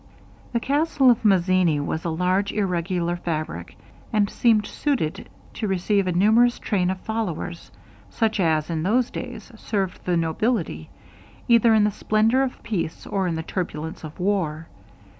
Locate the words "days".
9.11-9.51